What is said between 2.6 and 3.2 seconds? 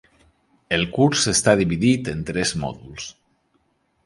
mòduls.